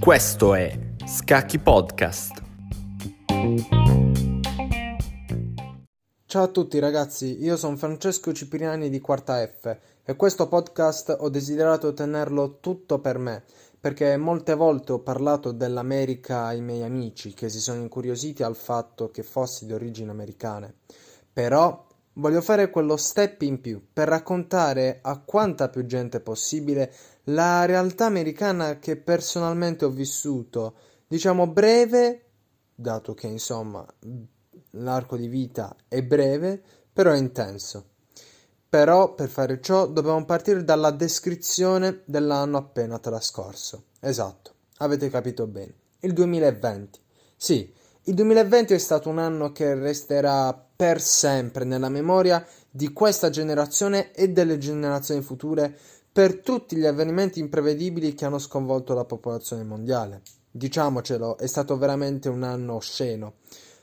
Questo 0.00 0.54
è 0.54 0.94
Scacchi 1.04 1.58
Podcast. 1.58 2.42
Ciao 6.24 6.42
a 6.42 6.48
tutti 6.48 6.78
ragazzi, 6.78 7.42
io 7.42 7.56
sono 7.56 7.76
Francesco 7.76 8.32
Cipriani 8.32 8.88
di 8.88 9.00
Quarta 9.00 9.46
F 9.46 9.76
e 10.02 10.16
questo 10.16 10.48
podcast 10.48 11.14
ho 11.20 11.28
desiderato 11.28 11.92
tenerlo 11.92 12.58
tutto 12.60 13.00
per 13.00 13.18
me 13.18 13.44
perché 13.80 14.16
molte 14.16 14.54
volte 14.54 14.92
ho 14.92 15.00
parlato 15.00 15.52
dell'America 15.52 16.44
ai 16.44 16.60
miei 16.60 16.82
amici 16.82 17.34
che 17.34 17.48
si 17.48 17.60
sono 17.60 17.80
incuriositi 17.80 18.42
al 18.42 18.56
fatto 18.56 19.10
che 19.10 19.22
fossi 19.22 19.66
di 19.66 19.72
origini 19.72 20.10
americane. 20.10 20.74
Però 21.32 21.86
voglio 22.18 22.40
fare 22.40 22.70
quello 22.70 22.96
step 22.96 23.42
in 23.42 23.60
più 23.60 23.82
per 23.92 24.08
raccontare 24.08 24.98
a 25.02 25.18
quanta 25.18 25.68
più 25.68 25.84
gente 25.86 26.20
possibile 26.20 26.92
la 27.24 27.64
realtà 27.64 28.06
americana 28.06 28.78
che 28.78 28.96
personalmente 28.96 29.84
ho 29.84 29.90
vissuto, 29.90 30.74
diciamo 31.06 31.46
breve, 31.46 32.24
dato 32.74 33.14
che 33.14 33.26
insomma 33.26 33.86
l'arco 34.72 35.16
di 35.16 35.28
vita 35.28 35.74
è 35.86 36.02
breve, 36.02 36.60
però 36.92 37.12
è 37.12 37.18
intenso. 37.18 37.90
Però 38.68 39.14
per 39.14 39.28
fare 39.28 39.60
ciò 39.60 39.86
dobbiamo 39.86 40.24
partire 40.24 40.62
dalla 40.62 40.90
descrizione 40.90 42.02
dell'anno 42.04 42.58
appena 42.58 42.98
trascorso. 42.98 43.84
Esatto, 44.00 44.54
avete 44.78 45.08
capito 45.08 45.46
bene. 45.46 45.74
Il 46.00 46.12
2020. 46.12 47.00
Sì, 47.34 47.72
il 48.08 48.14
2020 48.14 48.72
è 48.72 48.78
stato 48.78 49.10
un 49.10 49.18
anno 49.18 49.52
che 49.52 49.74
resterà 49.74 50.54
per 50.54 50.98
sempre 50.98 51.64
nella 51.64 51.90
memoria 51.90 52.42
di 52.70 52.90
questa 52.94 53.28
generazione 53.28 54.12
e 54.12 54.30
delle 54.30 54.56
generazioni 54.56 55.20
future 55.20 55.76
per 56.10 56.38
tutti 56.38 56.74
gli 56.76 56.86
avvenimenti 56.86 57.38
imprevedibili 57.38 58.14
che 58.14 58.24
hanno 58.24 58.38
sconvolto 58.38 58.94
la 58.94 59.04
popolazione 59.04 59.62
mondiale. 59.62 60.22
Diciamocelo, 60.50 61.36
è 61.36 61.46
stato 61.46 61.76
veramente 61.76 62.30
un 62.30 62.44
anno 62.44 62.76
osceno. 62.76 63.34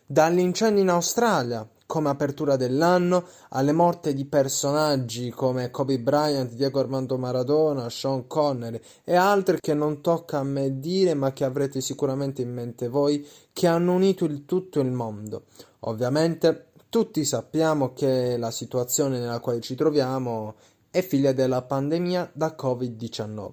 Dall'incendio 0.08 0.82
in 0.82 0.90
Australia, 0.90 1.68
come 1.86 2.10
apertura 2.10 2.56
dell'anno, 2.56 3.26
alle 3.50 3.72
morte 3.72 4.14
di 4.14 4.26
personaggi 4.26 5.30
come 5.30 5.70
Kobe 5.72 6.00
Bryant, 6.00 6.54
Diego 6.54 6.80
Armando 6.80 7.18
Maradona, 7.18 7.90
Sean 7.90 8.28
Connery 8.28 8.80
e 9.04 9.16
altri 9.16 9.60
che 9.60 9.74
non 9.74 10.02
tocca 10.02 10.40
a 10.40 10.44
me 10.44 10.80
dire 10.80 11.14
ma 11.14 11.32
che 11.34 11.44
avrete 11.44 11.82
sicuramente 11.82 12.42
in 12.42 12.52
mente 12.52 12.88
voi, 12.88 13.26
che 13.54 13.68
hanno 13.68 13.94
unito 13.94 14.26
il 14.26 14.46
tutto 14.46 14.80
il 14.80 14.92
mondo. 14.92 15.44
Ovviamente 15.82 16.70
tutti 16.90 17.24
sappiamo 17.26 17.94
che 17.94 18.38
la 18.38 18.52
situazione 18.52 19.20
nella 19.20 19.40
quale 19.40 19.60
ci 19.60 19.76
troviamo 19.76 20.56
è 20.90 21.02
figlia 21.02 21.34
della 21.34 21.62
pandemia 21.62 22.32
da 22.34 22.56
Covid-19. 22.58 23.50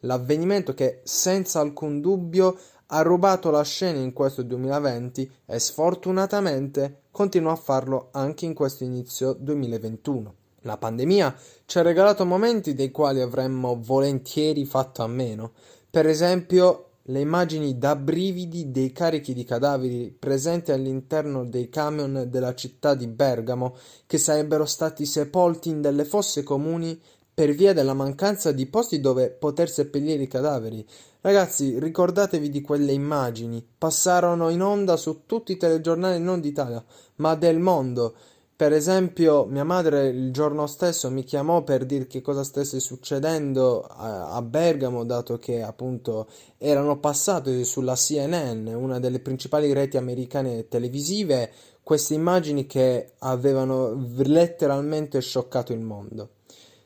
L'avvenimento 0.00 0.74
che 0.74 1.00
senza 1.02 1.60
alcun 1.60 2.00
dubbio 2.00 2.56
ha 2.86 3.02
rubato 3.02 3.50
la 3.50 3.62
scena 3.62 3.98
in 3.98 4.12
questo 4.12 4.42
2020 4.42 5.30
e 5.46 5.58
sfortunatamente 5.58 7.02
continua 7.10 7.52
a 7.52 7.56
farlo 7.56 8.08
anche 8.12 8.44
in 8.44 8.54
questo 8.54 8.84
inizio 8.84 9.32
2021. 9.32 10.34
La 10.62 10.76
pandemia 10.78 11.34
ci 11.66 11.78
ha 11.78 11.82
regalato 11.82 12.24
momenti 12.24 12.74
dei 12.74 12.90
quali 12.90 13.20
avremmo 13.20 13.78
volentieri 13.80 14.64
fatto 14.64 15.02
a 15.02 15.06
meno, 15.06 15.52
per 15.90 16.06
esempio 16.06 16.88
le 17.08 17.20
immagini 17.20 17.76
da 17.76 17.96
brividi 17.96 18.70
dei 18.70 18.90
carichi 18.90 19.34
di 19.34 19.44
cadaveri 19.44 20.14
presenti 20.18 20.72
all'interno 20.72 21.44
dei 21.44 21.68
camion 21.68 22.28
della 22.30 22.54
città 22.54 22.94
di 22.94 23.06
Bergamo 23.06 23.76
che 24.06 24.16
sarebbero 24.16 24.64
stati 24.64 25.04
sepolti 25.04 25.68
in 25.68 25.82
delle 25.82 26.06
fosse 26.06 26.42
comuni 26.42 26.98
per 27.34 27.50
via 27.52 27.74
della 27.74 27.92
mancanza 27.94 28.52
di 28.52 28.64
posti 28.66 29.00
dove 29.00 29.28
poter 29.30 29.68
seppellire 29.68 30.22
i 30.22 30.28
cadaveri. 30.28 30.86
Ragazzi, 31.24 31.78
ricordatevi 31.78 32.50
di 32.50 32.60
quelle 32.60 32.92
immagini. 32.92 33.66
Passarono 33.78 34.50
in 34.50 34.60
onda 34.60 34.98
su 34.98 35.22
tutti 35.24 35.52
i 35.52 35.56
telegiornali 35.56 36.20
non 36.20 36.38
d'Italia, 36.38 36.84
ma 37.16 37.34
del 37.34 37.58
mondo. 37.58 38.14
Per 38.54 38.74
esempio, 38.74 39.46
mia 39.46 39.64
madre 39.64 40.08
il 40.08 40.30
giorno 40.32 40.66
stesso 40.66 41.10
mi 41.10 41.24
chiamò 41.24 41.62
per 41.62 41.86
dire 41.86 42.06
che 42.08 42.20
cosa 42.20 42.44
stesse 42.44 42.78
succedendo 42.78 43.80
a, 43.88 44.42
Bergamo, 44.42 45.06
dato 45.06 45.38
che 45.38 45.62
appunto 45.62 46.28
erano 46.58 46.98
passate 46.98 47.64
sulla 47.64 47.94
CNN, 47.94 48.66
una 48.66 48.98
delle 48.98 49.20
principali 49.20 49.72
reti 49.72 49.96
americane 49.96 50.68
televisive, 50.68 51.50
queste 51.82 52.12
immagini 52.12 52.66
che 52.66 53.12
avevano 53.20 53.94
letteralmente 54.16 55.22
scioccato 55.22 55.72
il 55.72 55.80
mondo. 55.80 56.28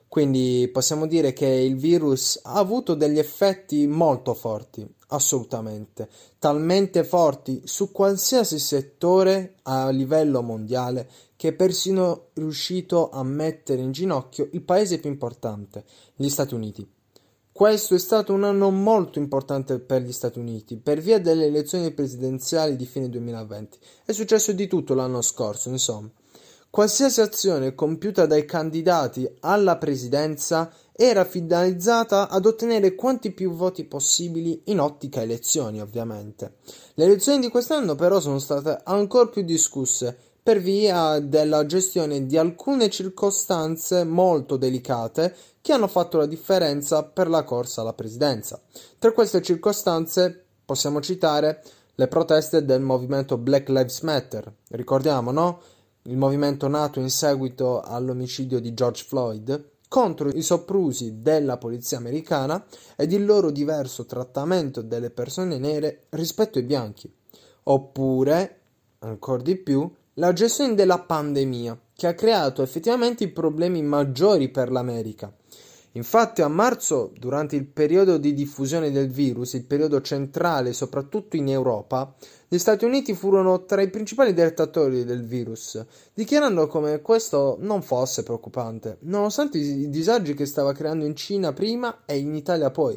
Quindi 0.08 0.70
possiamo 0.72 1.06
dire 1.06 1.34
che 1.34 1.46
il 1.46 1.76
virus 1.76 2.40
ha 2.42 2.54
avuto 2.54 2.94
degli 2.94 3.18
effetti 3.18 3.86
molto 3.86 4.32
forti, 4.32 4.86
assolutamente, 5.08 6.08
talmente 6.38 7.04
forti 7.04 7.60
su 7.64 7.92
qualsiasi 7.92 8.58
settore 8.58 9.56
a 9.64 9.90
livello 9.90 10.42
mondiale 10.42 11.08
che 11.36 11.48
è 11.48 11.52
persino 11.52 12.30
riuscito 12.32 13.10
a 13.10 13.22
mettere 13.22 13.82
in 13.82 13.92
ginocchio 13.92 14.48
il 14.52 14.62
paese 14.62 14.98
più 14.98 15.10
importante, 15.10 15.84
gli 16.16 16.28
Stati 16.28 16.54
Uniti. 16.54 16.90
Questo 17.52 17.94
è 17.94 17.98
stato 17.98 18.32
un 18.32 18.44
anno 18.44 18.70
molto 18.70 19.18
importante 19.18 19.78
per 19.78 20.02
gli 20.02 20.12
Stati 20.12 20.38
Uniti 20.38 20.76
per 20.76 21.00
via 21.00 21.20
delle 21.20 21.46
elezioni 21.46 21.90
presidenziali 21.92 22.76
di 22.76 22.86
fine 22.86 23.08
2020. 23.08 23.78
È 24.04 24.12
successo 24.12 24.52
di 24.52 24.66
tutto 24.66 24.94
l'anno 24.94 25.22
scorso, 25.22 25.68
insomma. 25.68 26.10
Qualsiasi 26.70 27.22
azione 27.22 27.74
compiuta 27.74 28.26
dai 28.26 28.44
candidati 28.44 29.28
alla 29.40 29.78
presidenza 29.78 30.70
era 30.92 31.24
finalizzata 31.24 32.28
ad 32.28 32.44
ottenere 32.44 32.94
quanti 32.94 33.32
più 33.32 33.52
voti 33.52 33.84
possibili 33.84 34.62
in 34.64 34.78
ottica 34.78 35.22
elezioni, 35.22 35.80
ovviamente. 35.80 36.56
Le 36.94 37.04
elezioni 37.04 37.40
di 37.40 37.48
quest'anno 37.48 37.94
però 37.94 38.20
sono 38.20 38.38
state 38.38 38.80
ancora 38.84 39.28
più 39.28 39.42
discusse 39.42 40.16
per 40.42 40.60
via 40.60 41.20
della 41.20 41.64
gestione 41.66 42.26
di 42.26 42.36
alcune 42.36 42.90
circostanze 42.90 44.04
molto 44.04 44.56
delicate 44.56 45.34
che 45.60 45.72
hanno 45.72 45.88
fatto 45.88 46.18
la 46.18 46.26
differenza 46.26 47.02
per 47.02 47.28
la 47.28 47.44
corsa 47.44 47.80
alla 47.80 47.92
presidenza. 47.92 48.60
Tra 48.98 49.12
queste 49.12 49.40
circostanze 49.40 50.44
possiamo 50.64 51.00
citare 51.00 51.62
le 51.94 52.08
proteste 52.08 52.64
del 52.64 52.80
movimento 52.80 53.38
Black 53.38 53.68
Lives 53.68 54.00
Matter. 54.00 54.52
Ricordiamo, 54.68 55.30
no? 55.32 55.60
Il 56.08 56.16
movimento 56.16 56.68
nato 56.68 57.00
in 57.00 57.10
seguito 57.10 57.80
all'omicidio 57.80 58.60
di 58.60 58.72
George 58.72 59.04
Floyd, 59.04 59.70
contro 59.88 60.28
i 60.30 60.42
soprusi 60.42 61.20
della 61.20 61.58
polizia 61.58 61.98
americana 61.98 62.64
ed 62.96 63.12
il 63.12 63.24
loro 63.24 63.50
diverso 63.50 64.06
trattamento 64.06 64.82
delle 64.82 65.10
persone 65.10 65.58
nere 65.58 66.06
rispetto 66.10 66.58
ai 66.58 66.64
bianchi, 66.64 67.12
oppure, 67.64 68.60
ancora 69.00 69.42
di 69.42 69.56
più, 69.56 69.90
la 70.14 70.32
gestione 70.32 70.74
della 70.74 70.98
pandemia, 70.98 71.78
che 71.94 72.06
ha 72.06 72.14
creato 72.14 72.62
effettivamente 72.62 73.24
i 73.24 73.28
problemi 73.28 73.82
maggiori 73.82 74.48
per 74.48 74.70
l'America. 74.70 75.32
Infatti 75.98 76.42
a 76.42 76.48
marzo, 76.48 77.10
durante 77.18 77.56
il 77.56 77.66
periodo 77.66 78.18
di 78.18 78.32
diffusione 78.32 78.92
del 78.92 79.10
virus, 79.10 79.54
il 79.54 79.64
periodo 79.64 80.00
centrale 80.00 80.72
soprattutto 80.72 81.34
in 81.34 81.48
Europa, 81.48 82.14
gli 82.46 82.56
Stati 82.56 82.84
Uniti 82.84 83.14
furono 83.14 83.64
tra 83.64 83.82
i 83.82 83.90
principali 83.90 84.32
dettatori 84.32 85.04
del 85.04 85.24
virus, 85.24 85.84
dichiarando 86.14 86.68
come 86.68 87.00
questo 87.00 87.56
non 87.58 87.82
fosse 87.82 88.22
preoccupante, 88.22 88.98
nonostante 89.00 89.58
i 89.58 89.90
disagi 89.90 90.34
che 90.34 90.46
stava 90.46 90.72
creando 90.72 91.04
in 91.04 91.16
Cina 91.16 91.52
prima 91.52 92.04
e 92.04 92.16
in 92.18 92.32
Italia 92.36 92.70
poi. 92.70 92.96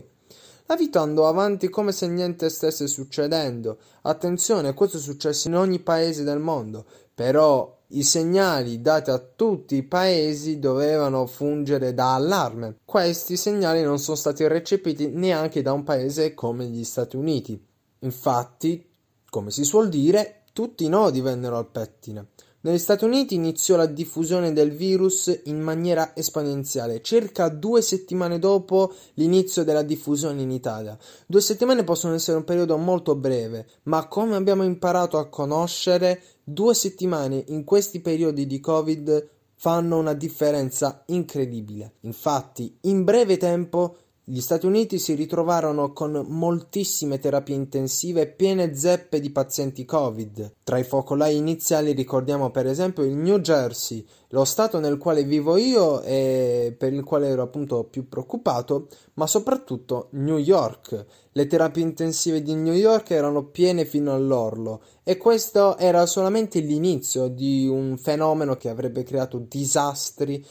La 0.68 0.76
vita 0.76 1.02
andò 1.02 1.28
avanti 1.28 1.70
come 1.70 1.92
se 1.92 2.08
niente 2.08 2.50
stesse 2.50 2.86
succedendo. 2.86 3.80
Attenzione, 4.04 4.76
questo 4.76 4.98
è 4.98 5.00
successo 5.00 5.48
in 5.48 5.56
ogni 5.56 5.80
paese 5.80 6.24
del 6.24 6.40
mondo, 6.40 6.86
però 7.16 7.81
i 7.92 8.04
segnali 8.04 8.82
dati 8.82 9.10
a 9.10 9.18
tutti 9.18 9.76
i 9.76 9.84
paesi 9.84 10.60
dovevano 10.60 11.26
fungere 11.26 11.94
da 11.94 12.16
allarme. 12.16 12.78
Questi 12.86 13.36
segnali 13.36 13.82
non 13.82 14.00
sono 14.00 14.18
stati 14.18 14.48
recepiti 14.48 15.10
neanche 15.10 15.62
da 15.62 15.74
un 15.74 15.84
paese 15.84 16.34
come 16.34 16.66
gli 16.68 16.84
Stati 16.84 17.16
Uniti. 17.16 17.62
Infatti, 18.00 18.90
come 19.30 19.52
si 19.52 19.64
suol 19.64 19.90
dire, 19.90 20.44
tutti 20.54 20.86
i 20.86 20.90
nodi 20.90 21.22
vennero 21.22 21.58
al 21.58 21.70
pettine. 21.70 22.28
Negli 22.64 22.78
Stati 22.78 23.06
Uniti 23.06 23.34
iniziò 23.34 23.76
la 23.76 23.88
diffusione 23.88 24.54
del 24.54 24.70
virus 24.70 25.42
in 25.46 25.60
maniera 25.60 26.16
esponenziale, 26.16 27.02
circa 27.02 27.50
due 27.50 27.82
settimane 27.82 28.38
dopo 28.38 28.94
l'inizio 29.16 29.64
della 29.64 29.82
diffusione 29.82 30.44
in 30.44 30.52
Italia. 30.52 30.96
Due 31.26 31.42
settimane 31.42 31.84
possono 31.84 32.14
essere 32.14 32.38
un 32.38 32.44
periodo 32.44 32.78
molto 32.78 33.16
breve, 33.16 33.66
ma 33.84 34.08
come 34.08 34.36
abbiamo 34.36 34.62
imparato 34.62 35.18
a 35.18 35.28
conoscere, 35.28 36.22
due 36.44 36.76
settimane 36.76 37.44
in 37.48 37.64
questi 37.64 38.00
periodi 38.00 38.46
di 38.46 38.60
Covid 38.60 39.30
fanno 39.56 39.98
una 39.98 40.14
differenza 40.14 41.02
incredibile. 41.08 41.94
Infatti, 42.02 42.78
in 42.82 43.04
breve 43.04 43.38
tempo 43.38 43.96
gli 44.32 44.40
Stati 44.40 44.66
Uniti 44.66 44.98
si 44.98 45.14
ritrovarono 45.14 45.92
con 45.92 46.26
moltissime 46.30 47.20
terapie 47.20 47.54
intensive 47.54 48.28
piene 48.28 48.74
zeppe 48.78 49.20
di 49.20 49.30
pazienti 49.30 49.84
Covid. 49.84 50.54
Tra 50.64 50.78
i 50.78 50.86
focolai 50.86 51.36
iniziali 51.36 51.92
ricordiamo 51.92 52.50
per 52.50 52.66
esempio 52.66 53.04
il 53.04 53.18
New 53.18 53.40
Jersey, 53.40 54.08
lo 54.30 54.46
stato 54.46 54.80
nel 54.80 54.98
quale 54.98 55.26
vivo 55.26 55.58
io 55.58 56.02
e 56.04 56.74
per 56.78 56.94
il 56.94 57.04
quale 57.04 57.28
ero 57.28 57.42
appunto 57.42 57.84
più 57.84 58.08
preoccupato, 58.08 58.88
ma 59.16 59.28
soprattutto 59.28 60.08
New 60.12 60.38
York. 60.38 61.06
Le 61.34 61.48
terapie 61.48 61.84
intensive 61.84 62.42
di 62.42 62.54
New 62.56 62.72
York 62.72 63.12
erano 63.12 63.44
piene 63.44 63.84
fino 63.84 64.14
all'orlo 64.14 64.82
e 65.04 65.18
questo 65.18 65.78
era 65.78 66.06
solamente 66.06 66.62
l'inizio 66.62 67.28
di 67.28 67.68
un 67.68 67.98
fenomeno 67.98 68.56
che 68.56 68.70
avrebbe 68.70 69.04
creato 69.04 69.44
disastri 69.46 70.42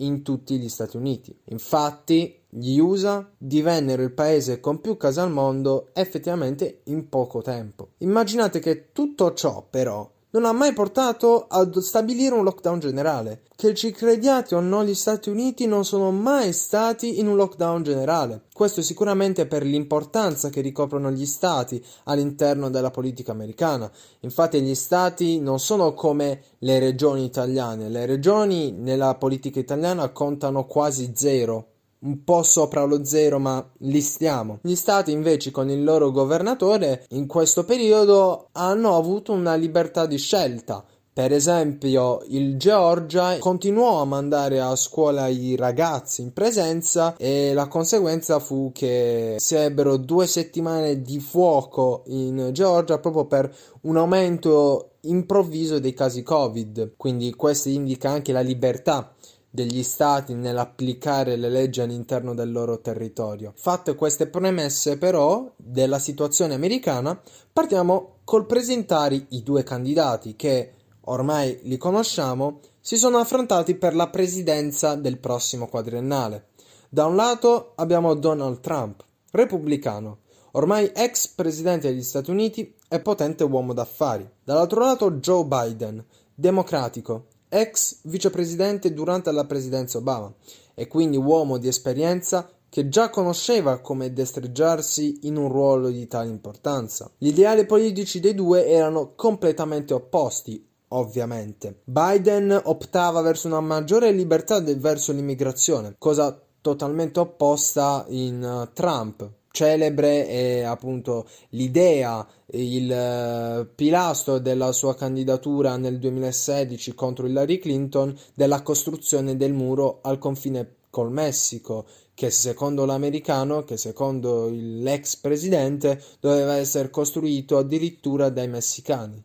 in 0.00 0.22
tutti 0.22 0.58
gli 0.58 0.68
Stati 0.68 0.96
Uniti. 0.96 1.36
Infatti, 1.46 2.38
gli 2.48 2.78
USA 2.78 3.28
divennero 3.36 4.02
il 4.02 4.12
paese 4.12 4.60
con 4.60 4.80
più 4.80 4.96
case 4.96 5.20
al 5.20 5.30
mondo 5.30 5.90
effettivamente 5.94 6.80
in 6.84 7.08
poco 7.08 7.42
tempo. 7.42 7.90
Immaginate 7.98 8.58
che 8.58 8.92
tutto 8.92 9.32
ciò, 9.34 9.64
però, 9.68 10.10
non 10.32 10.44
ha 10.44 10.52
mai 10.52 10.72
portato 10.72 11.46
a 11.48 11.68
stabilire 11.80 12.34
un 12.34 12.44
lockdown 12.44 12.78
generale. 12.78 13.42
Che 13.56 13.74
ci 13.74 13.90
crediate 13.90 14.54
o 14.54 14.60
no, 14.60 14.84
gli 14.84 14.94
Stati 14.94 15.28
Uniti 15.28 15.66
non 15.66 15.84
sono 15.84 16.10
mai 16.10 16.52
stati 16.52 17.18
in 17.18 17.26
un 17.26 17.36
lockdown 17.36 17.82
generale. 17.82 18.44
Questo 18.52 18.80
sicuramente 18.80 19.46
per 19.46 19.64
l'importanza 19.64 20.48
che 20.48 20.60
ricoprono 20.60 21.10
gli 21.10 21.26
stati 21.26 21.84
all'interno 22.04 22.70
della 22.70 22.90
politica 22.90 23.32
americana. 23.32 23.90
Infatti 24.20 24.60
gli 24.62 24.74
stati 24.74 25.40
non 25.40 25.58
sono 25.58 25.92
come 25.94 26.42
le 26.58 26.78
regioni 26.78 27.24
italiane. 27.24 27.88
Le 27.88 28.06
regioni 28.06 28.72
nella 28.72 29.14
politica 29.16 29.58
italiana 29.58 30.08
contano 30.10 30.64
quasi 30.66 31.12
zero 31.14 31.66
un 32.00 32.24
po' 32.24 32.42
sopra 32.42 32.84
lo 32.84 33.04
zero, 33.04 33.38
ma 33.38 33.64
li 33.78 34.00
stiamo. 34.00 34.58
Gli 34.62 34.74
stati 34.74 35.12
invece 35.12 35.50
con 35.50 35.68
il 35.70 35.82
loro 35.82 36.10
governatore 36.10 37.06
in 37.10 37.26
questo 37.26 37.64
periodo 37.64 38.48
hanno 38.52 38.96
avuto 38.96 39.32
una 39.32 39.54
libertà 39.54 40.06
di 40.06 40.18
scelta. 40.18 40.84
Per 41.12 41.32
esempio, 41.32 42.22
il 42.28 42.56
Georgia 42.56 43.36
continuò 43.38 44.00
a 44.00 44.04
mandare 44.04 44.60
a 44.60 44.74
scuola 44.76 45.26
i 45.26 45.56
ragazzi 45.56 46.22
in 46.22 46.32
presenza 46.32 47.16
e 47.16 47.52
la 47.52 47.66
conseguenza 47.66 48.38
fu 48.38 48.70
che 48.72 49.34
si 49.38 49.56
ebbero 49.56 49.96
due 49.96 50.26
settimane 50.26 51.02
di 51.02 51.18
fuoco 51.18 52.04
in 52.06 52.50
Georgia 52.52 52.98
proprio 52.98 53.26
per 53.26 53.54
un 53.82 53.96
aumento 53.96 54.92
improvviso 55.02 55.78
dei 55.78 55.92
casi 55.92 56.22
Covid. 56.22 56.92
Quindi 56.96 57.34
questo 57.34 57.68
indica 57.68 58.08
anche 58.08 58.32
la 58.32 58.40
libertà 58.40 59.12
degli 59.50 59.82
stati 59.82 60.34
nell'applicare 60.34 61.34
le 61.34 61.48
leggi 61.48 61.80
all'interno 61.80 62.34
del 62.34 62.52
loro 62.52 62.80
territorio. 62.80 63.52
Fatte 63.56 63.96
queste 63.96 64.28
premesse 64.28 64.96
però 64.96 65.50
della 65.56 65.98
situazione 65.98 66.54
americana, 66.54 67.20
partiamo 67.52 68.18
col 68.24 68.46
presentare 68.46 69.26
i 69.30 69.42
due 69.42 69.64
candidati 69.64 70.36
che 70.36 70.72
ormai 71.02 71.58
li 71.64 71.76
conosciamo, 71.76 72.60
si 72.80 72.96
sono 72.96 73.18
affrontati 73.18 73.74
per 73.74 73.94
la 73.94 74.08
presidenza 74.08 74.94
del 74.94 75.18
prossimo 75.18 75.66
quadriennale. 75.66 76.46
Da 76.88 77.06
un 77.06 77.16
lato 77.16 77.72
abbiamo 77.74 78.14
Donald 78.14 78.60
Trump, 78.60 79.04
repubblicano, 79.32 80.18
ormai 80.52 80.90
ex 80.94 81.28
presidente 81.28 81.88
degli 81.88 82.02
Stati 82.02 82.30
Uniti 82.30 82.74
e 82.88 83.00
potente 83.00 83.44
uomo 83.44 83.72
d'affari. 83.72 84.28
Dall'altro 84.42 84.80
lato 84.80 85.12
Joe 85.12 85.44
Biden, 85.44 86.04
democratico, 86.34 87.26
ex 87.50 87.98
vicepresidente 88.04 88.94
durante 88.94 89.30
la 89.32 89.44
presidenza 89.44 89.98
Obama 89.98 90.32
e 90.74 90.86
quindi 90.86 91.18
uomo 91.18 91.58
di 91.58 91.68
esperienza 91.68 92.48
che 92.70 92.88
già 92.88 93.10
conosceva 93.10 93.80
come 93.80 94.12
destreggiarsi 94.12 95.18
in 95.22 95.36
un 95.36 95.48
ruolo 95.48 95.90
di 95.90 96.06
tale 96.06 96.30
importanza. 96.30 97.10
Gli 97.18 97.26
ideali 97.26 97.66
politici 97.66 98.20
dei 98.20 98.34
due 98.34 98.66
erano 98.66 99.14
completamente 99.16 99.92
opposti, 99.92 100.64
ovviamente. 100.88 101.80
Biden 101.84 102.58
optava 102.64 103.20
verso 103.22 103.48
una 103.48 103.60
maggiore 103.60 104.12
libertà 104.12 104.60
verso 104.60 105.12
l'immigrazione, 105.12 105.96
cosa 105.98 106.40
totalmente 106.60 107.18
opposta 107.18 108.04
in 108.08 108.42
uh, 108.42 108.72
Trump, 108.72 109.28
celebre 109.50 110.26
è 110.26 110.60
appunto 110.62 111.26
l'idea, 111.50 112.26
il 112.52 112.90
uh, 112.90 113.74
pilastro 113.74 114.38
della 114.38 114.72
sua 114.72 114.94
candidatura 114.94 115.76
nel 115.76 115.98
2016 115.98 116.94
contro 116.94 117.26
Hillary 117.26 117.58
Clinton 117.58 118.16
della 118.34 118.62
costruzione 118.62 119.36
del 119.36 119.52
muro 119.52 119.98
al 120.02 120.18
confine 120.18 120.76
col 120.90 121.12
Messico, 121.12 121.86
che 122.14 122.30
secondo 122.30 122.84
l'americano, 122.84 123.62
che 123.62 123.76
secondo 123.76 124.48
l'ex 124.50 125.16
presidente, 125.16 126.02
doveva 126.20 126.56
essere 126.56 126.90
costruito 126.90 127.56
addirittura 127.56 128.28
dai 128.28 128.48
messicani. 128.48 129.22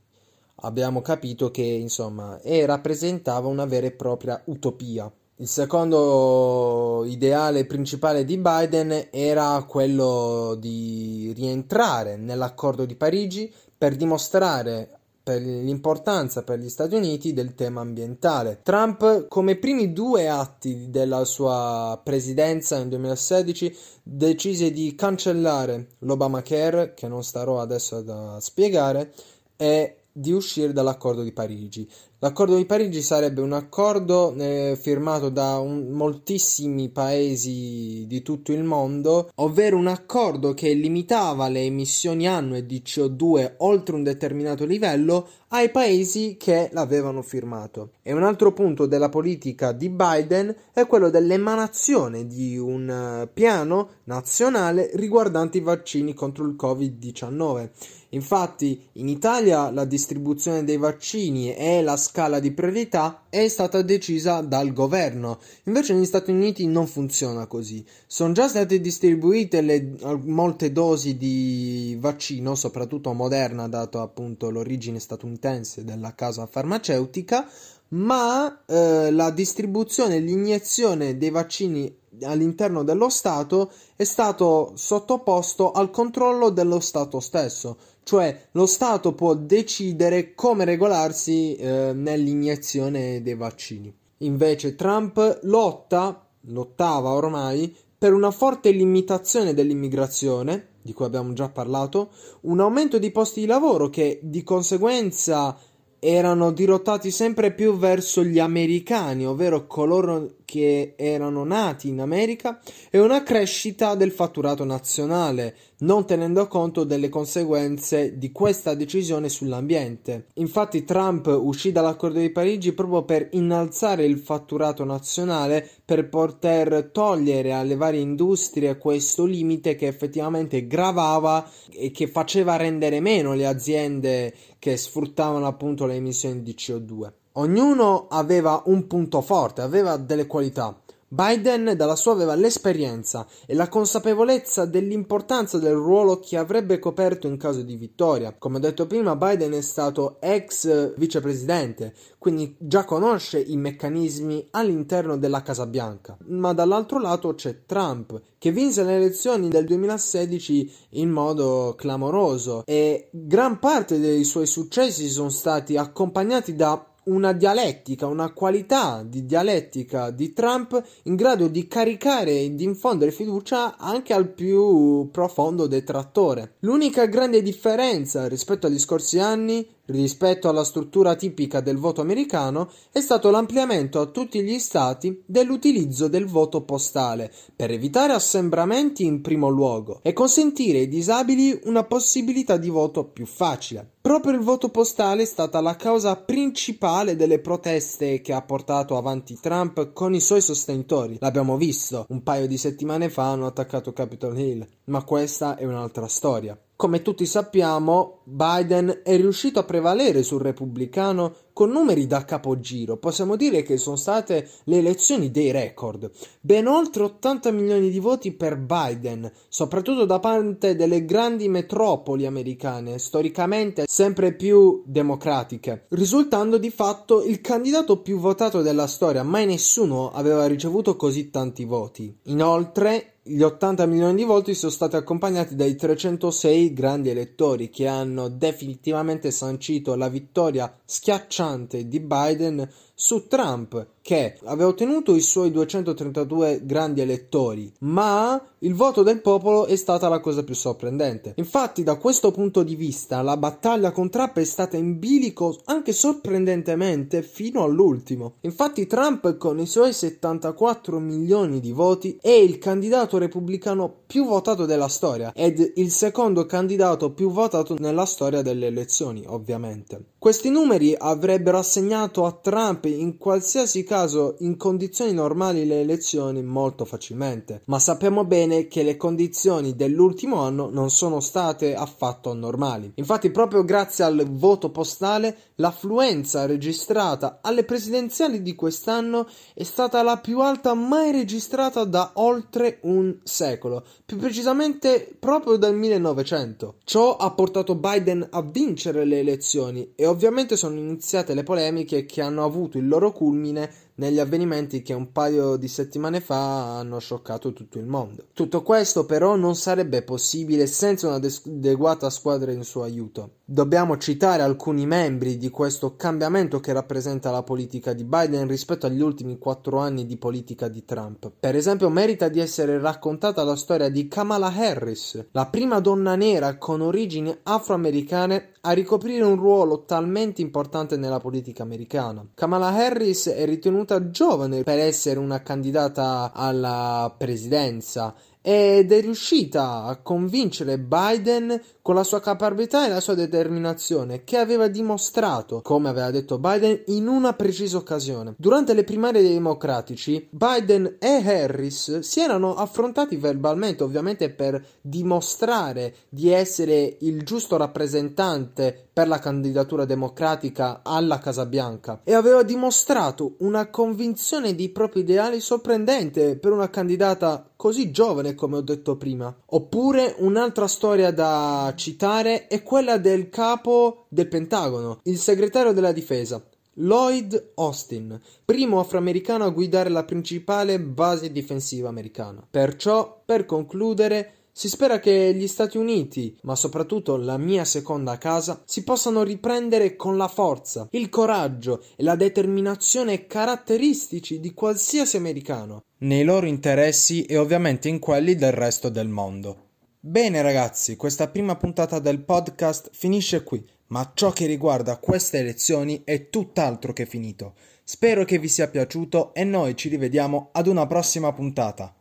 Abbiamo 0.60 1.02
capito 1.02 1.52
che, 1.52 1.64
insomma, 1.64 2.40
e 2.42 2.66
rappresentava 2.66 3.48
una 3.48 3.66
vera 3.66 3.88
e 3.88 3.92
propria 3.92 4.42
utopia. 4.46 5.12
Il 5.38 5.50
secondo 5.50 7.04
ideale 7.06 7.66
principale 7.66 8.24
di 8.24 8.38
Biden 8.38 9.10
era 9.12 9.62
quello 9.68 10.56
di 10.58 11.34
rientrare 11.36 12.16
nell'accordo 12.16 12.86
di 12.86 12.96
Parigi 12.96 13.54
per 13.78 13.98
dimostrare 13.98 15.00
per 15.22 15.42
l'importanza 15.42 16.44
per 16.44 16.60
gli 16.60 16.70
Stati 16.70 16.96
Uniti 16.96 17.34
del 17.34 17.54
tema 17.54 17.82
ambientale. 17.82 18.62
Trump, 18.64 19.28
come 19.28 19.58
primi 19.58 19.92
due 19.92 20.30
atti 20.30 20.90
della 20.90 21.26
sua 21.26 22.00
presidenza 22.02 22.78
nel 22.78 22.88
2016, 22.88 23.76
decise 24.04 24.72
di 24.72 24.96
cancellare 24.96 25.88
l'Obamacare, 26.00 26.94
che 26.94 27.10
non 27.10 27.26
starò 27.26 27.60
adesso 27.60 28.06
a 28.08 28.40
spiegare, 28.40 29.12
e 29.58 29.98
di 30.18 30.32
uscire 30.32 30.72
dall'accordo 30.72 31.24
di 31.24 31.34
Parigi. 31.34 31.90
L'accordo 32.26 32.56
di 32.56 32.66
Parigi 32.66 33.04
sarebbe 33.04 33.40
un 33.42 33.54
accordo 33.54 34.34
eh, 34.36 34.76
firmato 34.82 35.30
da 35.30 35.60
un, 35.60 35.90
moltissimi 35.90 36.90
paesi 36.90 38.06
di 38.08 38.24
tutto 38.24 38.52
il 38.52 38.64
mondo, 38.64 39.30
ovvero 39.36 39.78
un 39.78 39.86
accordo 39.86 40.56
che 40.56 40.74
limitava 40.74 41.48
le 41.50 41.62
emissioni 41.62 42.28
annue 42.28 42.66
di 42.66 42.82
CO2 42.84 43.58
oltre 43.58 43.94
un 43.94 44.02
determinato 44.02 44.66
livello 44.66 45.28
ai 45.50 45.70
paesi 45.70 46.36
che 46.36 46.70
l'avevano 46.74 47.22
firmato. 47.22 47.92
E 48.02 48.12
un 48.12 48.24
altro 48.24 48.54
punto 48.54 48.88
della 48.88 49.10
politica 49.10 49.72
di 49.72 49.90
Biden 49.90 50.54
è 50.74 50.88
quello 50.88 51.12
dell'emanazione 51.12 52.26
di 52.26 52.58
un 52.58 53.22
uh, 53.22 53.30
piano 53.32 53.90
nazionale 54.06 54.90
riguardante 54.96 55.60
i 55.60 55.62
vaccini 55.62 56.16
contro 56.16 56.44
il 56.48 56.56
Covid-19 56.60 57.70
Infatti 58.16 58.82
in 58.94 59.10
Italia 59.10 59.70
la 59.72 59.84
distribuzione 59.84 60.64
dei 60.64 60.78
vaccini 60.78 61.54
e 61.54 61.82
la 61.82 61.98
scala 62.16 62.40
di 62.40 62.52
priorità 62.52 63.26
è 63.30 63.46
stata 63.50 63.82
decisa 63.82 64.40
dal 64.40 64.72
governo, 64.72 65.38
invece 65.64 65.94
negli 65.94 66.06
Stati 66.06 66.32
Uniti 66.32 66.66
non 66.66 66.88
funziona 66.88 67.46
così. 67.46 67.86
Sono 68.08 68.32
già 68.32 68.48
state 68.48 68.80
distribuite 68.80 69.60
le, 69.60 69.98
molte 70.24 70.72
dosi 70.72 71.18
di 71.18 71.98
vaccino, 72.00 72.56
soprattutto 72.56 73.12
Moderna, 73.12 73.68
dato 73.68 74.00
appunto 74.00 74.50
l'origine 74.50 75.00
statunitense 75.00 75.84
della 75.84 76.16
casa 76.16 76.46
farmaceutica, 76.46 77.50
ma 77.90 78.64
eh, 78.66 79.12
la 79.12 79.30
distribuzione 79.30 80.16
e 80.16 80.20
l'iniezione 80.20 81.18
dei 81.18 81.32
vaccini 81.32 81.94
all'interno 82.24 82.84
dello 82.84 83.10
Stato 83.10 83.74
è 83.98 84.06
stato 84.06 84.72
sottoposto 84.76 85.74
al 85.74 85.92
controllo 85.92 86.50
dello 86.50 86.80
Stato 86.80 87.20
stesso, 87.20 87.78
cioè 88.06 88.50
lo 88.52 88.68
Stato 88.68 89.14
può 89.14 89.34
decidere 89.34 90.36
come 90.36 90.64
regolarsi 90.64 91.56
eh, 91.56 91.92
nell'iniezione 91.92 93.24
dei 93.24 93.34
vaccini. 93.34 93.92
Invece 94.20 94.76
Trump 94.76 95.40
lotta, 95.42 96.24
lottava 96.42 97.10
ormai, 97.10 97.76
per 97.98 98.14
una 98.14 98.30
forte 98.30 98.70
limitazione 98.70 99.56
dell'immigrazione, 99.56 100.68
di 100.84 100.94
cui 100.94 101.06
abbiamo 101.06 101.34
già 101.34 101.50
parlato, 101.50 102.12
un 102.42 102.60
aumento 102.60 103.00
di 103.00 103.10
posti 103.10 103.40
di 103.40 103.48
lavoro 103.48 103.90
che 103.90 104.20
di 104.22 104.44
conseguenza 104.44 105.58
erano 106.00 106.52
dirottati 106.52 107.12
sempre 107.12 107.52
più 107.54 107.78
verso 107.78 108.24
gli 108.24 108.40
americani, 108.40 109.26
ovvero 109.26 109.66
coloro 109.68 110.36
che 110.46 110.94
erano 110.96 111.44
nati 111.44 111.90
in 111.90 112.00
America, 112.00 112.60
e 112.90 113.00
una 113.00 113.24
crescita 113.24 113.96
del 113.96 114.12
fatturato 114.12 114.64
nazionale, 114.64 115.56
non 115.80 116.06
tenendo 116.06 116.48
conto 116.48 116.84
delle 116.84 117.10
conseguenze 117.10 118.18
di 118.18 118.32
questa 118.32 118.76
decisione 118.76 119.28
sull'ambiente. 119.28 120.28
Infatti 120.36 120.84
Trump 120.86 121.26
uscì 121.28 121.72
dall'accordo 121.72 122.20
di 122.20 122.30
Parigi 122.30 122.74
proprio 122.74 123.04
per 123.04 123.30
innalzare 123.32 124.06
il 124.06 124.20
fatturato 124.20 124.86
nazionale 124.86 125.68
per 125.84 126.08
poter 126.08 126.90
togliere 126.94 127.52
alle 127.52 127.76
varie 127.76 128.00
industrie 128.00 128.78
questo 128.78 129.26
limite 129.26 129.76
che 129.76 129.88
effettivamente 129.88 130.68
gravava 130.68 131.50
e 131.72 131.92
che 131.92 132.08
faceva 132.08 132.56
rendere 132.56 133.00
meno 133.00 133.34
le 133.34 133.46
aziende 133.46 134.34
che 134.66 134.78
sfruttavano 134.78 135.46
appunto 135.46 135.86
le 135.86 135.94
emissioni 135.94 136.42
di 136.42 136.56
CO2. 136.58 137.12
Ognuno 137.34 138.08
aveva 138.10 138.64
un 138.66 138.88
punto 138.88 139.22
forte, 139.22 139.62
aveva 139.62 139.96
delle 139.96 140.26
qualità. 140.26 140.76
Biden 141.16 141.76
dalla 141.78 141.96
sua 141.96 142.12
aveva 142.12 142.36
l'esperienza 142.36 143.26
e 143.46 143.56
la 143.56 143.70
consapevolezza 143.70 144.66
dell'importanza 144.66 145.58
del 145.60 145.76
ruolo 145.76 146.20
che 146.20 146.36
avrebbe 146.36 146.78
coperto 146.78 147.26
in 147.26 147.38
caso 147.38 147.62
di 147.62 147.78
vittoria. 147.78 148.36
Come 148.38 148.58
ho 148.58 148.60
detto 148.60 148.86
prima, 148.86 149.16
Biden 149.16 149.54
è 149.54 149.62
stato 149.62 150.18
ex 150.20 150.94
vicepresidente, 150.98 151.94
quindi 152.18 152.54
già 152.60 152.84
conosce 152.84 153.40
i 153.40 153.56
meccanismi 153.56 154.50
all'interno 154.52 155.18
della 155.18 155.42
Casa 155.42 155.66
Bianca. 155.66 156.18
Ma 156.26 156.52
dall'altro 156.52 157.00
lato 157.00 157.34
c'è 157.34 157.64
Trump, 157.66 158.22
che 158.38 158.52
vinse 158.52 158.84
le 158.84 158.98
elezioni 158.98 159.48
del 159.48 159.64
2016 159.64 160.74
in 160.90 161.12
modo 161.12 161.76
clamoroso 161.78 162.64
e 162.66 163.08
gran 163.12 163.60
parte 163.60 164.00
dei 164.00 164.26
suoi 164.26 164.48
successi 164.48 165.08
sono 165.08 165.30
stati 165.30 165.78
accompagnati 165.78 166.56
da 166.56 166.90
una 167.06 167.34
dialettica, 167.34 168.08
una 168.08 168.32
qualità 168.32 169.04
di 169.04 169.26
dialettica 169.26 170.12
di 170.12 170.34
Trump 170.34 170.82
in 171.04 171.16
grado 171.16 171.48
di 171.48 171.68
caricare 171.68 172.40
e 172.40 172.56
di 172.56 172.64
infondere 172.64 173.12
fiducia 173.12 173.78
anche 173.78 174.14
al 174.14 174.30
più 174.30 175.10
profondo 175.12 175.68
detrattore. 175.68 176.56
L'unica 176.60 177.06
grande 177.06 177.42
differenza 177.42 178.28
rispetto 178.28 178.68
agli 178.68 178.80
scorsi 178.80 179.20
anni 179.20 179.68
rispetto 179.88 180.50
alla 180.50 180.64
struttura 180.64 181.16
tipica 181.16 181.62
del 181.62 181.78
voto 181.78 182.02
americano 182.02 182.70
è 182.92 183.00
stato 183.00 183.30
l'ampliamento 183.30 184.00
a 184.00 184.08
tutti 184.08 184.42
gli 184.42 184.60
stati 184.60 185.24
dell'utilizzo 185.26 186.08
del 186.08 186.26
voto 186.26 186.62
postale 186.62 187.32
per 187.56 187.72
evitare 187.72 188.14
assembramenti 188.14 189.06
in 189.06 189.22
primo 189.22 189.50
luogo 189.50 190.00
e 190.02 190.14
consentire 190.14 190.80
ai 190.80 190.88
disabili 190.88 191.60
una 191.66 191.84
possibilità 191.84 192.58
di 192.58 192.70
voto 192.70 193.06
più 193.06 193.26
facile. 193.26 193.92
Proprio 194.06 194.34
il 194.34 194.42
voto 194.42 194.70
postale 194.70 195.24
è 195.24 195.26
stata 195.26 195.60
la 195.62 195.76
causa 195.76 196.16
principale 196.16 197.16
delle 197.16 197.40
proteste 197.40 198.22
che 198.22 198.34
ha 198.34 198.42
portato 198.44 198.98
avanti 198.98 199.40
Trump 199.42 199.94
con 199.94 200.14
i 200.14 200.22
suoi 200.22 200.42
sostenitori. 200.42 201.18
L'abbiamo 201.20 201.58
visto, 201.58 202.06
un 202.10 202.22
paio 202.22 202.48
di 202.48 202.58
settimane 202.58 203.10
fa 203.10 203.32
hanno 203.32 203.48
attaccato 203.48 203.94
Capitol 203.94 204.38
Hill, 204.38 204.68
ma 204.86 205.04
questa 205.04 205.56
è 205.56 205.66
un'altra 205.66 206.08
storia. 206.08 206.56
Come 206.78 207.02
tutti 207.02 207.26
sappiamo, 207.26 208.20
Biden 208.26 209.00
è 209.06 209.16
riuscito 209.16 209.60
a 209.60 209.64
prevalere 209.64 210.24
sul 210.24 210.42
repubblicano 210.42 211.34
con 211.54 211.70
numeri 211.70 212.06
da 212.06 212.26
capogiro. 212.26 212.98
Possiamo 212.98 213.38
dire 213.38 213.64
che 213.64 213.78
sono 213.78 213.96
state 213.96 214.50
le 214.66 214.80
elezioni 214.80 215.32
dei 215.32 215.52
record. 215.52 216.12
Ben 216.42 216.68
oltre 216.68 217.04
80 217.04 217.52
milioni 217.52 217.90
di 217.90 218.00
voti 218.00 218.34
per 218.34 218.58
Biden, 218.58 219.32
soprattutto 219.48 220.04
da 220.04 220.20
parte 220.20 220.76
delle 220.76 221.06
grandi 221.06 221.48
metropoli 221.48 222.26
americane, 222.26 223.00
storicamente 223.00 223.86
sempre 223.88 224.34
più 224.34 224.84
democratiche, 224.86 225.86
risultando 225.92 226.58
di 226.58 226.72
fatto 226.72 227.24
il 227.24 227.40
candidato 227.40 228.02
più 228.02 228.20
votato 228.20 228.62
della 228.62 228.88
storia. 228.88 229.24
Mai 229.24 229.46
nessuno 229.46 230.12
aveva 230.12 230.46
ricevuto 230.46 230.98
così 230.98 231.30
tanti 231.30 231.64
voti. 231.64 232.14
Inoltre, 232.24 233.15
gli 233.28 233.42
80 233.42 233.88
milioni 233.88 234.14
di 234.14 234.24
voti 234.24 234.54
sono 234.54 234.72
stati 234.72 234.98
accompagnati 234.98 235.56
dai 235.56 235.76
306 235.76 236.74
grandi 236.74 237.10
elettori 237.10 237.72
che 237.72 237.88
hanno 237.88 238.28
definitivamente 238.30 239.32
sancito 239.32 239.96
la 239.96 240.10
vittoria 240.10 240.72
schiacciante 240.86 241.88
di 241.88 242.00
Biden 242.02 242.70
su 242.94 243.26
Trump 243.26 243.94
che 244.06 244.38
aveva 244.44 244.70
ottenuto 244.70 245.16
i 245.16 245.20
suoi 245.20 245.50
232 245.50 246.60
grandi 246.62 247.02
elettori, 247.02 247.74
ma 247.80 248.40
il 248.60 248.76
voto 248.76 249.02
del 249.02 249.20
popolo 249.20 249.66
è 249.66 249.76
stata 249.76 250.08
la 250.08 250.20
cosa 250.20 250.44
più 250.44 250.54
sorprendente. 250.54 251.34
Infatti, 251.38 251.82
da 251.82 251.96
questo 251.96 252.30
punto 252.30 252.62
di 252.62 252.76
vista, 252.76 253.24
la 253.24 253.36
battaglia 253.36 253.92
con 253.92 254.12
Trump 254.12 254.38
è 254.38 254.44
stata 254.44 254.78
in 254.78 255.00
bilico 255.00 255.58
anche 255.66 255.92
sorprendentemente 255.92 257.24
fino 257.24 257.64
all'ultimo. 257.64 258.36
Infatti, 258.42 258.86
Trump 258.86 259.38
con 259.38 259.60
i 259.60 259.66
suoi 259.66 259.92
74 259.92 261.00
milioni 261.00 261.60
di 261.60 261.72
voti 261.72 262.20
è 262.22 262.30
il 262.30 262.60
candidato 262.60 263.18
repubblicano 263.18 263.92
più 264.06 264.26
votato 264.26 264.68
della 264.68 264.88
storia 264.88 265.32
ed 265.34 265.74
il 265.78 265.90
secondo 265.90 266.46
candidato 266.46 267.12
più 267.12 267.32
votato 267.32 267.76
nella 267.80 268.06
storia 268.06 268.44
delle 268.44 268.68
elezioni, 268.68 269.24
ovviamente. 269.26 270.14
Questi 270.20 270.50
numeri 270.50 270.96
avrebbero 270.98 271.58
assegnato 271.58 272.26
a 272.26 272.32
Trump 272.32 272.86
in 272.86 273.18
qualsiasi 273.18 273.84
caso 273.84 273.94
caso 273.96 274.36
in 274.40 274.58
condizioni 274.58 275.14
normali 275.14 275.66
le 275.66 275.80
elezioni 275.80 276.44
molto 276.44 276.84
facilmente, 276.84 277.62
ma 277.68 277.80
sappiamo 277.80 278.26
bene 278.26 278.68
che 278.68 278.84
le 278.84 278.98
condizioni 278.98 279.74
dell'ultimo 279.74 280.42
anno 280.42 280.70
non 280.70 280.90
sono 280.90 281.22
state 281.22 281.74
affatto 281.74 282.34
normali. 282.34 282.92
Infatti 282.96 283.32
proprio 283.32 283.64
grazie 283.64 284.04
al 284.04 284.28
voto 284.30 284.70
postale 284.70 285.38
l'affluenza 285.56 286.46
registrata 286.46 287.40
alle 287.42 287.64
presidenziali 287.64 288.42
di 288.42 288.54
quest'anno 288.54 289.28
è 289.54 289.64
stata 289.64 290.04
la 290.04 290.18
più 290.18 290.42
alta 290.42 290.74
mai 290.74 291.14
registrata 291.14 291.86
da 291.86 292.12
oltre 292.16 292.80
un 292.82 293.20
secolo, 293.24 293.86
più 294.06 294.18
precisamente 294.18 295.10
proprio 295.18 295.56
dal 295.56 295.74
1900. 295.74 296.76
Ciò 296.84 297.16
ha 297.16 297.32
portato 297.32 297.76
Biden 297.76 298.28
a 298.30 298.42
vincere 298.42 299.06
le 299.06 299.20
elezioni 299.20 299.94
e 299.96 300.06
ovviamente 300.06 300.58
sono 300.58 300.76
iniziate 300.78 301.34
le 301.34 301.44
polemiche 301.44 302.06
che 302.06 302.22
hanno 302.22 302.44
avuto 302.44 302.78
il 302.78 302.90
loro 302.90 303.14
culmine 303.14 303.84
negli 303.96 304.20
avvenimenti 304.20 304.82
che 304.82 304.94
un 304.94 305.12
paio 305.12 305.56
di 305.56 305.68
settimane 305.68 306.20
fa 306.20 306.78
hanno 306.78 307.00
scioccato 307.00 307.54
tutto 307.54 307.78
il 307.78 307.86
mondo. 307.86 308.26
Tutto 308.34 308.62
questo 308.62 309.06
però 309.06 309.36
non 309.36 309.56
sarebbe 309.56 310.02
possibile 310.02 310.68
senza 310.68 311.08
un'adeguata 311.08 312.10
squadra 312.10 312.52
in 312.52 312.64
suo 312.64 312.84
aiuto. 312.84 313.30
Dobbiamo 313.46 313.98
citare 313.98 314.42
alcuni 314.42 314.88
membri 314.88 315.38
di 315.38 315.50
questo 315.50 315.96
cambiamento 315.96 316.60
che 316.60 316.74
rappresenta 316.74 317.30
la 317.30 317.44
politica 317.44 317.94
di 317.94 318.04
Biden 318.04 318.48
rispetto 318.48 318.88
agli 318.88 319.02
ultimi 319.02 319.38
quattro 319.38 319.78
anni 319.78 320.06
di 320.06 320.18
politica 320.18 320.68
di 320.68 320.84
Trump. 320.84 321.32
Per 321.40 321.56
esempio, 321.56 321.90
merita 321.90 322.28
di 322.28 322.40
essere 322.40 322.80
raccontata 322.80 323.44
la 323.44 323.56
storia 323.56 323.90
di 323.90 324.08
Kamala 324.08 324.52
Harris, 324.54 325.28
la 325.32 325.46
prima 325.46 325.80
donna 325.80 326.16
nera 326.16 326.58
con 326.58 326.82
origini 326.82 327.36
afroamericane 327.44 328.54
a 328.62 328.72
ricoprire 328.72 329.24
un 329.24 329.36
ruolo 329.36 329.84
talmente 329.86 330.42
importante 330.42 330.98
nella 330.98 331.20
politica 331.20 331.62
americana. 331.62 332.26
Kamala 332.34 332.70
Harris 332.70 333.28
è 333.28 333.46
ritenuta 333.86 334.10
giovane 334.10 334.64
per 334.64 334.80
essere 334.80 335.20
una 335.20 335.42
candidata 335.42 336.32
alla 336.34 337.14
presidenza 337.16 338.14
ed 338.42 338.92
è 338.92 339.02
riuscita 339.02 339.86
a 339.86 339.96
convincere 339.98 340.78
Biden 340.78 341.60
con 341.82 341.96
la 341.96 342.04
sua 342.04 342.22
capacità 342.22 342.86
e 342.86 342.90
la 342.90 343.00
sua 343.00 343.16
determinazione 343.16 344.24
che 344.24 344.38
aveva 344.38 344.68
dimostrato, 344.68 345.62
come 345.64 345.90
aveva 345.90 346.12
detto 346.12 346.38
Biden, 346.38 346.84
in 346.88 347.08
una 347.08 347.34
precisa 347.34 347.78
occasione. 347.78 348.36
Durante 348.38 348.76
le 348.76 348.84
primarie 348.84 349.24
dei 349.24 349.34
democratici, 349.34 350.28
Biden 350.30 350.98
e 351.00 351.28
Harris 351.28 352.00
si 352.00 352.20
erano 352.20 352.54
affrontati 352.54 353.16
verbalmente, 353.16 353.84
ovviamente 353.84 354.30
per 354.30 354.64
dimostrare 354.80 355.96
di 356.10 356.30
essere 356.30 356.98
il 357.00 357.24
giusto 357.24 357.58
rappresentante 357.58 358.85
per 358.96 359.10
la 359.10 359.20
candidatura 359.20 359.84
democratica 359.84 360.80
alla 360.82 361.20
Casa 361.20 361.46
Bianca 361.46 362.00
e 362.06 362.14
aveva 362.14 362.44
dimostrato 362.44 363.36
una 363.40 363.70
convinzione 363.70 364.56
dei 364.56 364.70
propri 364.70 365.02
ideali 365.02 365.42
sorprendente 365.42 366.38
per 366.38 366.54
una 366.54 366.70
candidata 366.70 367.46
così 367.58 367.92
giovane 367.92 368.36
come 368.36 368.56
ho 368.56 368.62
detto 368.62 368.96
prima. 368.96 369.36
Oppure 369.48 370.16
un'altra 370.20 370.68
storia 370.68 371.12
da 371.12 371.74
citare 371.76 372.48
è 372.48 372.64
quella 372.64 372.98
del 372.98 373.28
capo 373.28 374.06
del 374.08 374.30
Pentagono, 374.30 375.02
il 375.04 375.18
segretario 375.18 375.74
della 375.74 375.92
difesa. 375.92 376.42
Lloyd 376.78 377.52
Austin, 377.56 378.20
primo 378.44 378.80
afroamericano 378.80 379.46
a 379.46 379.50
guidare 379.50 379.90
la 379.90 380.04
principale 380.04 380.80
base 380.80 381.32
difensiva 381.32 381.90
americana. 381.90 382.46
Perciò, 382.50 383.22
per 383.26 383.46
concludere, 383.46 384.35
si 384.58 384.70
spera 384.70 385.00
che 385.00 385.34
gli 385.36 385.50
Stati 385.50 385.78
Uniti, 385.78 386.34
ma 386.44 386.56
soprattutto 386.56 387.18
la 387.18 387.38
mia 387.38 387.66
seconda 387.66 388.18
casa, 388.18 388.62
si 388.64 388.86
possano 388.86 389.22
riprendere 389.22 389.98
con 389.98 390.16
la 390.16 390.30
forza, 390.30 390.88
il 390.92 391.10
coraggio 391.10 391.84
e 391.98 392.04
la 392.04 392.16
determinazione 392.16 393.28
caratteristici 393.28 394.40
di 394.40 394.54
qualsiasi 394.54 395.18
americano, 395.18 395.84
nei 396.00 396.24
loro 396.24 396.46
interessi 396.46 397.26
e 397.26 397.36
ovviamente 397.36 397.90
in 397.90 398.00
quelli 398.00 398.36
del 398.36 398.54
resto 398.54 398.88
del 398.88 399.10
mondo. 399.10 399.72
Bene 400.00 400.42
ragazzi, 400.42 400.96
questa 400.96 401.28
prima 401.28 401.58
puntata 401.58 402.00
del 402.00 402.24
podcast 402.24 402.92
finisce 402.94 403.44
qui, 403.44 403.62
ma 403.88 404.14
ciò 404.14 404.32
che 404.32 404.46
riguarda 404.46 405.00
queste 405.00 405.40
elezioni 405.40 406.04
è 406.06 406.30
tutt'altro 406.30 406.94
che 406.94 407.06
finito. 407.06 407.56
Spero 407.84 408.24
che 408.24 408.40
vi 408.40 408.48
sia 408.48 408.70
piaciuto 408.70 409.34
e 409.34 409.44
noi 409.44 409.76
ci 409.76 409.90
rivediamo 409.90 410.52
ad 410.54 410.68
una 410.68 410.88
prossima 410.88 411.34
puntata. 411.34 411.94